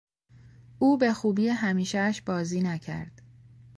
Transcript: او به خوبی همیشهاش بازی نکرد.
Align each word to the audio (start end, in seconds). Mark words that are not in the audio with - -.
او 0.79 0.97
به 0.97 1.13
خوبی 1.13 1.47
همیشهاش 1.49 2.21
بازی 2.21 2.61
نکرد. 2.61 3.21